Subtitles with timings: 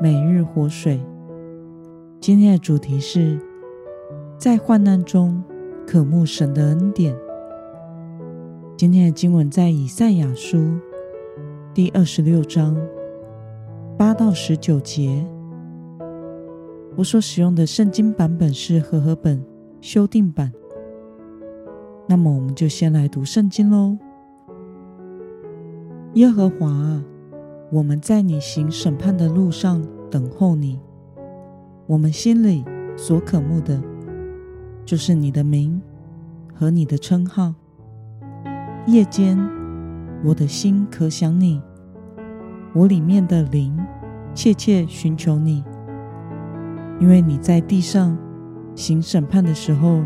[0.00, 1.00] 每日活水。
[2.20, 3.36] 今天的主题是
[4.36, 5.42] 在患难中
[5.84, 7.16] 渴慕神的恩典。
[8.76, 10.78] 今天的经文在以赛亚书
[11.74, 12.76] 第二十六章
[13.96, 15.26] 八到十九节。
[16.96, 19.44] 我所使用的圣经版本是和合本
[19.80, 20.52] 修订版。
[22.06, 23.98] 那么，我们就先来读圣经喽。
[26.14, 27.04] 耶和华啊，
[27.70, 30.78] 我们在你行审判的路上等候你。
[31.86, 32.64] 我们心里
[32.96, 33.80] 所渴慕的，
[34.84, 35.80] 就是你的名
[36.54, 37.54] 和你的称号。
[38.86, 39.38] 夜间，
[40.24, 41.62] 我的心可想你，
[42.74, 43.78] 我里面的灵
[44.34, 45.64] 切切寻求你，
[47.00, 48.16] 因为你在地上
[48.74, 50.02] 行审判的时候，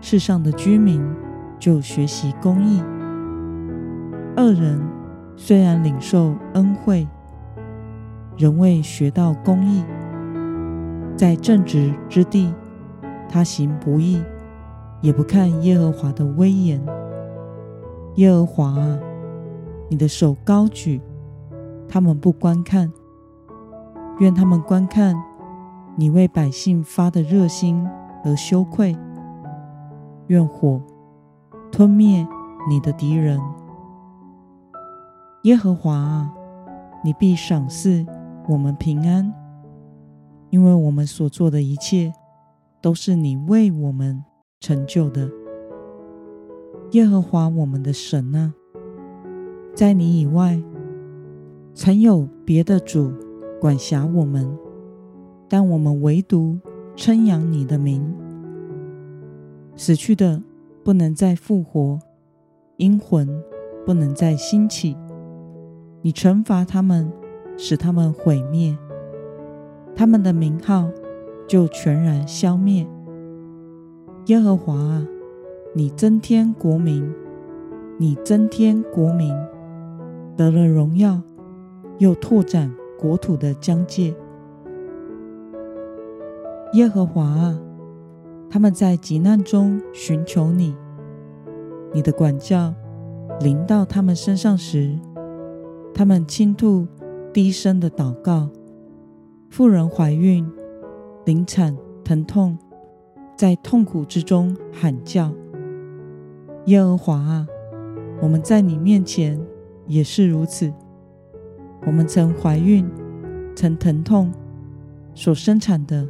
[0.00, 1.02] 世上的居民
[1.58, 2.80] 就学习公义。
[4.36, 4.80] 恶人
[5.36, 7.06] 虽然领受恩惠，
[8.36, 9.84] 仍未学到公义。
[11.16, 12.52] 在正直之地，
[13.28, 14.22] 他行不义，
[15.00, 16.84] 也不看耶和华的威严。
[18.16, 18.98] 耶和华啊，
[19.88, 21.00] 你的手高举，
[21.88, 22.92] 他们不观看。
[24.18, 25.14] 愿他们观看
[25.96, 27.86] 你为百姓发的热心
[28.24, 28.96] 而羞愧。
[30.28, 30.80] 愿火
[31.70, 32.26] 吞灭
[32.68, 33.40] 你的敌人。
[35.44, 36.32] 耶和华啊，
[37.02, 38.06] 你必赏赐
[38.48, 39.32] 我们平安，
[40.50, 42.12] 因为我们所做的一切
[42.80, 44.22] 都是你为我们
[44.60, 45.30] 成就的。
[46.92, 48.52] 耶和华我们的神啊，
[49.74, 50.62] 在你以外，
[51.72, 53.12] 曾有别的主
[53.60, 54.58] 管辖我们，
[55.48, 56.58] 但我们唯独
[56.96, 58.14] 称扬你的名。
[59.74, 60.42] 死去的
[60.84, 61.98] 不能再复活，
[62.76, 63.42] 阴魂
[63.86, 64.96] 不能再兴起。
[66.02, 67.10] 你惩罚他们，
[67.64, 68.76] 使他们毁灭，
[69.94, 70.90] 他们的名号
[71.46, 72.84] 就全然消灭。
[74.26, 75.06] 耶和华啊！
[75.72, 77.08] 你增添国民，
[77.98, 79.32] 你增添国民，
[80.36, 81.20] 得了荣耀，
[81.98, 84.12] 又拓展国土的疆界。
[86.72, 87.60] 耶和华啊，
[88.50, 90.74] 他们在急难中寻求你，
[91.92, 92.74] 你的管教
[93.38, 94.98] 临到他们身上时，
[95.94, 96.88] 他们倾吐
[97.32, 98.50] 低声的祷告。
[99.48, 100.46] 妇人怀孕，
[101.24, 102.58] 临产疼痛，
[103.36, 105.32] 在痛苦之中喊叫。
[106.66, 107.46] 耶和华啊，
[108.20, 109.40] 我们在你面前
[109.86, 110.72] 也是如此。
[111.86, 112.88] 我们曾怀孕，
[113.54, 114.30] 曾疼痛，
[115.14, 116.06] 所生产的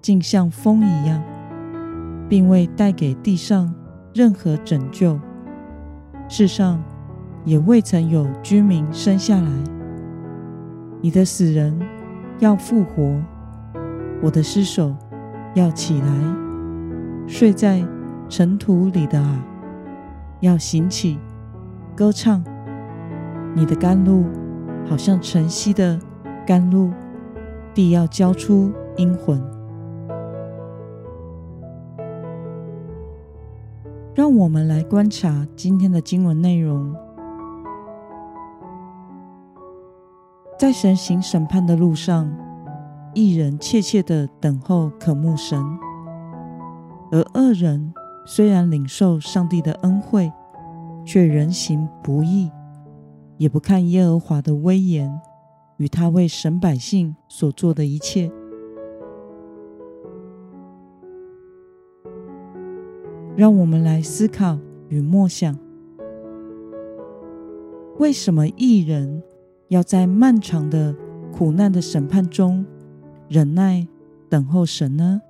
[0.00, 1.22] 竟像风一样，
[2.28, 3.74] 并未带给地上
[4.14, 5.18] 任何拯救。
[6.28, 6.82] 世上
[7.44, 9.50] 也未曾有居民生下来。
[11.04, 11.76] 你的死人
[12.38, 13.20] 要复活，
[14.22, 14.94] 我的尸首
[15.52, 16.06] 要起来，
[17.26, 17.84] 睡在
[18.28, 19.44] 尘土里的啊。
[20.38, 21.18] 要醒起，
[21.96, 22.44] 歌唱。
[23.52, 24.24] 你的甘露
[24.88, 26.00] 好像晨曦的
[26.46, 26.92] 甘露，
[27.74, 29.42] 地要交出阴魂。
[34.14, 36.94] 让我们来观察今天的经文内容。
[40.62, 42.32] 在神行审判的路上，
[43.14, 45.60] 义人切切的等候渴慕神，
[47.10, 47.92] 而恶人，
[48.24, 50.32] 虽然领受上帝的恩惠，
[51.04, 52.48] 却仍行不义，
[53.38, 55.20] 也不看耶和华的威严
[55.78, 58.30] 与他为神百姓所做的一切。
[63.34, 64.56] 让我们来思考
[64.88, 65.58] 与默想：
[67.98, 69.24] 为什么义人
[69.72, 70.94] 要在漫长的
[71.32, 72.62] 苦难的审判中
[73.26, 73.88] 忍耐
[74.28, 75.22] 等候神呢？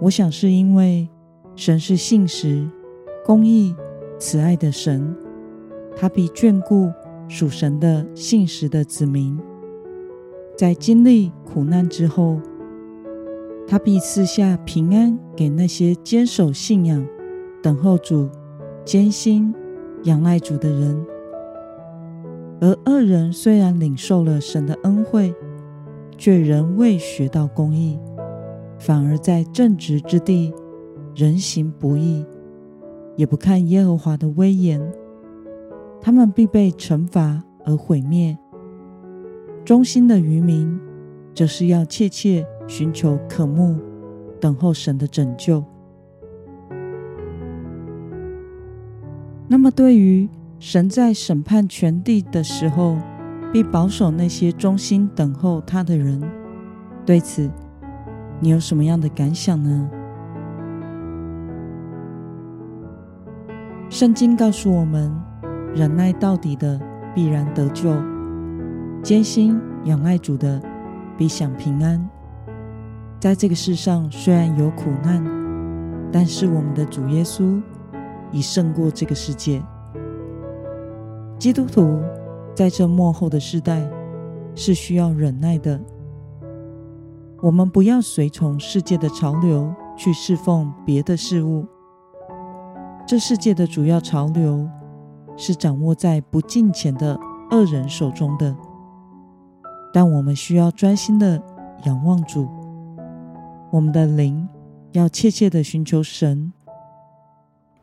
[0.00, 1.08] 我想是因为
[1.54, 2.68] 神是信实、
[3.24, 3.76] 公义、
[4.18, 5.14] 慈爱的神，
[5.96, 6.90] 他必眷顾
[7.28, 9.38] 属神的信实的子民。
[10.56, 12.40] 在经历苦难之后，
[13.68, 17.06] 他必赐下平安给那些坚守信仰、
[17.62, 18.28] 等候主、
[18.84, 19.54] 艰辛
[20.02, 21.06] 仰赖主的人。
[22.60, 25.34] 而恶人虽然领受了神的恩惠，
[26.18, 27.98] 却仍未学到公义，
[28.78, 30.52] 反而在正直之地
[31.14, 32.24] 人行不义，
[33.16, 34.80] 也不看耶和华的威严，
[36.00, 38.36] 他们必被惩罚而毁灭。
[39.64, 40.78] 忠心的余民，
[41.34, 43.78] 则是要切切寻求、渴慕、
[44.38, 45.64] 等候神的拯救。
[49.48, 50.28] 那么，对于
[50.60, 52.98] 神在审判全地的时候，
[53.50, 56.22] 必保守那些忠心等候他的人，
[57.06, 57.50] 对此，
[58.40, 59.90] 你有什么样的感想呢？
[63.88, 65.10] 圣经告诉我们，
[65.74, 66.78] 忍耐到底的
[67.14, 67.90] 必然得救。
[69.02, 70.60] 坚心仰赖主的，
[71.16, 72.06] 必享平安。
[73.18, 75.24] 在这个世上，虽然有苦难，
[76.12, 77.62] 但是我们的主耶稣
[78.30, 79.62] 已胜过这个世界。
[81.40, 81.98] 基督徒
[82.54, 83.82] 在这末后的世代
[84.54, 85.80] 是需要忍耐的。
[87.40, 91.66] 我们不要随从世界的潮流去侍奉别的事物。
[93.06, 94.68] 这世界的主要潮流
[95.34, 97.18] 是掌握在不敬虔的
[97.50, 98.54] 恶人手中的。
[99.94, 101.42] 但我们需要专心的
[101.86, 102.46] 仰望主，
[103.70, 104.46] 我们的灵
[104.92, 106.52] 要切切的寻求神，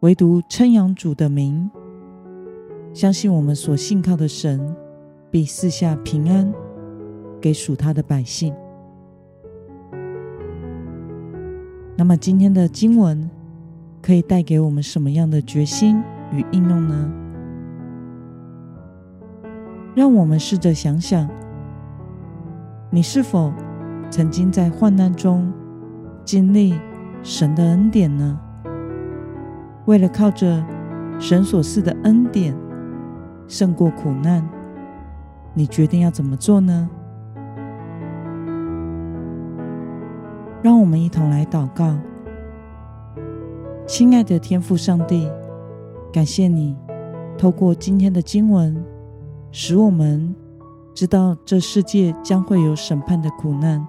[0.00, 1.70] 唯独称扬主的名，
[2.96, 4.74] 相信我们所信靠的神
[5.30, 6.50] 必赐下平安
[7.38, 8.54] 给属他的百姓。
[11.94, 13.28] 那么今天的经文
[14.00, 16.02] 可以带给我们什么样的决心
[16.32, 17.12] 与应用呢？
[19.94, 21.28] 让我们试着想想。
[22.88, 23.52] 你是否
[24.10, 25.52] 曾经在患难中
[26.24, 26.74] 经历
[27.22, 28.40] 神的恩典呢？
[29.84, 30.64] 为了靠着
[31.18, 32.56] 神所赐的恩典
[33.48, 34.46] 胜过苦难，
[35.54, 36.88] 你决定要怎么做呢？
[40.62, 41.96] 让我们一同来祷告。
[43.86, 45.30] 亲爱的天父上帝，
[46.12, 46.76] 感谢你
[47.38, 48.84] 透过今天的经文，
[49.50, 50.34] 使我们。
[50.94, 53.86] 知道这世界将会有审判的苦难，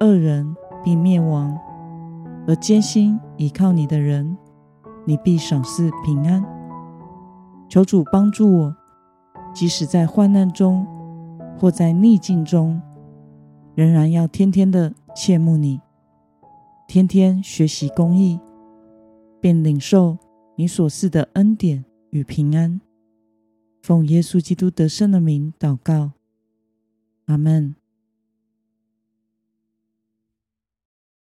[0.00, 1.54] 恶人必灭亡，
[2.48, 4.34] 而坚心倚靠你的人，
[5.04, 6.42] 你必赏赐平安。
[7.68, 8.76] 求主帮助我，
[9.54, 10.86] 即使在患难中
[11.58, 12.80] 或在逆境中，
[13.74, 15.80] 仍然要天天的切慕你，
[16.86, 18.38] 天天学习公义，
[19.40, 20.16] 并领受
[20.56, 22.80] 你所赐的恩典与平安。
[23.82, 26.12] 奉耶稣基督得胜的名祷告，
[27.26, 27.74] 阿门。